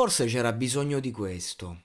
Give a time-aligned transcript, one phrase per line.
[0.00, 1.82] Forse c'era bisogno di questo.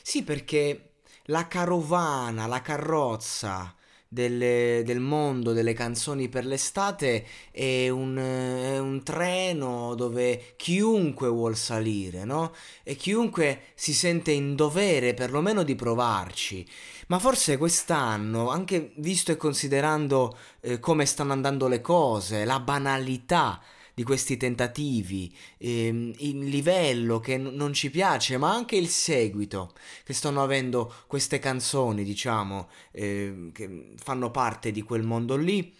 [0.00, 0.92] Sì, perché
[1.24, 3.74] la carovana, la carrozza
[4.06, 11.56] delle- del mondo delle canzoni per l'estate è un, è un treno dove chiunque vuol
[11.56, 12.54] salire, no?
[12.84, 16.64] E chiunque si sente in dovere perlomeno di provarci.
[17.08, 23.60] Ma forse quest'anno, anche visto e considerando eh, come stanno andando le cose, la banalità
[23.94, 29.74] di questi tentativi, ehm, il livello che n- non ci piace, ma anche il seguito
[30.04, 35.74] che stanno avendo queste canzoni, diciamo, ehm, che fanno parte di quel mondo lì,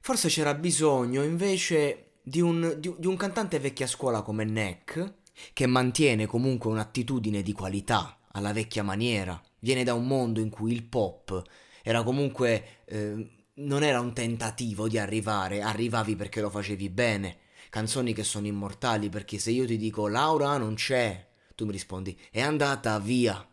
[0.00, 5.14] forse c'era bisogno invece di un, di- di un cantante vecchia scuola come Neck,
[5.52, 10.72] che mantiene comunque un'attitudine di qualità alla vecchia maniera, viene da un mondo in cui
[10.72, 11.42] il pop
[11.82, 12.80] era comunque...
[12.86, 17.38] eh, non era un tentativo di arrivare, arrivavi perché lo facevi bene.
[17.76, 22.18] Canzoni che sono immortali perché se io ti dico Laura non c'è, tu mi rispondi
[22.30, 23.46] è andata via,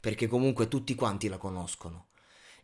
[0.00, 2.08] perché comunque tutti quanti la conoscono.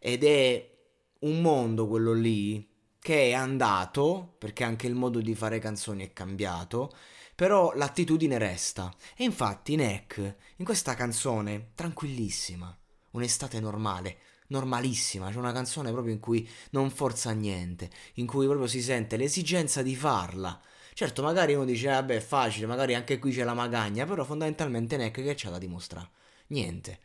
[0.00, 0.76] Ed è
[1.20, 6.12] un mondo quello lì che è andato, perché anche il modo di fare canzoni è
[6.12, 6.90] cambiato,
[7.36, 8.92] però l'attitudine resta.
[9.16, 12.76] E infatti Neck, in questa canzone, tranquillissima,
[13.12, 14.16] un'estate normale,
[14.48, 19.16] normalissima, c'è una canzone proprio in cui non forza niente, in cui proprio si sente
[19.16, 20.60] l'esigenza di farla.
[20.94, 24.96] Certo, magari uno dice, vabbè, è facile, magari anche qui c'è la magagna, però fondamentalmente
[24.96, 26.08] Neck che c'ha da dimostrare?
[26.48, 27.00] Niente.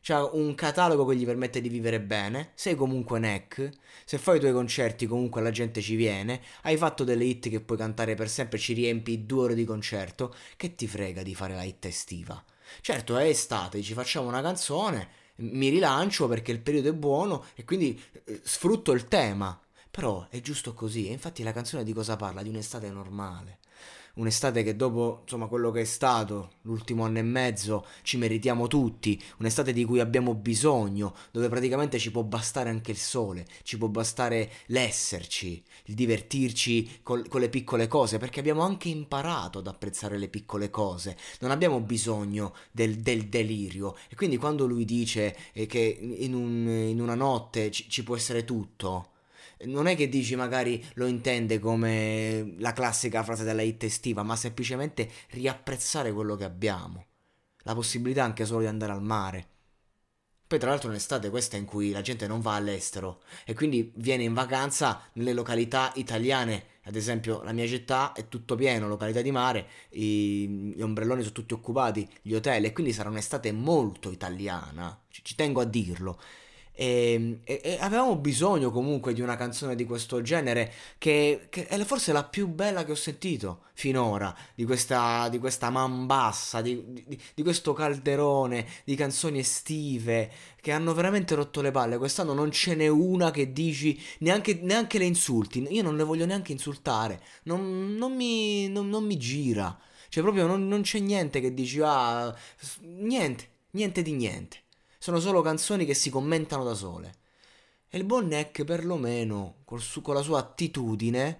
[0.00, 3.70] C'ha un catalogo che gli permette di vivere bene, sei comunque Neck,
[4.04, 7.60] se fai i tuoi concerti comunque la gente ci viene, hai fatto delle hit che
[7.60, 11.54] puoi cantare per sempre, ci riempi due ore di concerto, che ti frega di fare
[11.54, 12.42] la hit estiva?
[12.80, 17.64] Certo, è estate, ci facciamo una canzone, mi rilancio perché il periodo è buono e
[17.64, 19.58] quindi eh, sfrutto il tema.
[19.90, 22.42] Però è giusto così, e infatti la canzone di cosa parla?
[22.42, 23.58] Di un'estate normale.
[24.14, 29.20] Un'estate che dopo, insomma, quello che è stato l'ultimo anno e mezzo ci meritiamo tutti,
[29.38, 33.86] un'estate di cui abbiamo bisogno, dove praticamente ci può bastare anche il sole, ci può
[33.86, 40.18] bastare l'esserci, il divertirci col- con le piccole cose, perché abbiamo anche imparato ad apprezzare
[40.18, 43.96] le piccole cose, non abbiamo bisogno del, del delirio.
[44.08, 45.78] E quindi quando lui dice eh, che
[46.18, 49.10] in, un- in una notte ci- ci può essere tutto,
[49.64, 54.36] non è che dici magari lo intende come la classica frase della hit estiva, ma
[54.36, 57.06] semplicemente riapprezzare quello che abbiamo.
[57.64, 59.48] La possibilità anche solo di andare al mare.
[60.48, 64.22] Poi tra l'altro un'estate questa in cui la gente non va all'estero e quindi viene
[64.22, 69.30] in vacanza nelle località italiane, ad esempio la mia città è tutto pieno, località di
[69.30, 74.98] mare, i- gli ombrelloni sono tutti occupati, gli hotel e quindi sarà un'estate molto italiana,
[75.10, 76.18] ci, ci tengo a dirlo.
[76.80, 81.76] E, e- e avevamo bisogno comunque di una canzone di questo genere che, che è
[81.84, 86.80] forse la più bella che ho sentito finora, di questa, di questa man bassa, di,
[87.04, 90.30] di- di questo calderone di canzoni estive
[90.60, 91.98] che hanno veramente rotto le palle.
[91.98, 95.66] Quest'anno non ce n'è una che dici neanche, neanche le insulti.
[95.70, 99.76] Io non le voglio neanche insultare, non, non mi, non- non mi gira.
[100.08, 102.34] Cioè proprio non, c'è niente che dici, ah,
[102.82, 104.58] niente, niente di niente.
[105.08, 107.14] Sono solo canzoni che si commentano da sole.
[107.88, 111.38] E il buon Neck, perlomeno, su- con la sua attitudine,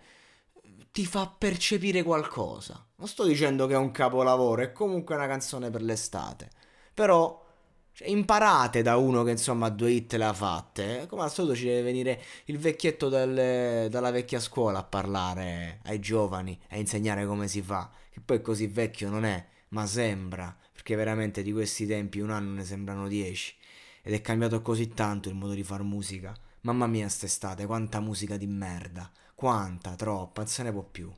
[0.90, 2.82] ti fa percepire qualcosa.
[2.96, 6.48] Non sto dicendo che è un capolavoro, è comunque una canzone per l'estate.
[6.94, 7.44] Però
[7.92, 11.04] cioè, imparate da uno che insomma due hit le ha fatte.
[11.06, 16.00] Come al solito ci deve venire il vecchietto del- dalla vecchia scuola a parlare ai
[16.00, 17.90] giovani, a insegnare come si fa.
[18.08, 20.56] Che poi così vecchio non è, ma sembra.
[20.88, 23.54] Perché veramente di questi tempi un anno ne sembrano dieci.
[24.00, 26.34] Ed è cambiato così tanto il modo di far musica.
[26.62, 29.12] Mamma mia, st'estate, quanta musica di merda.
[29.34, 31.12] Quanta, troppa, non se ne può più.